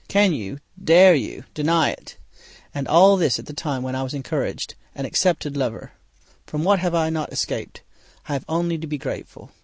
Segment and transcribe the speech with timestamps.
[0.07, 2.17] Can you, dare you deny it?
[2.73, 5.91] and all this at the time when I was an encouraged, an accepted lover!
[6.47, 7.81] From what have I not escaped!
[8.27, 9.51] I have only to be grateful.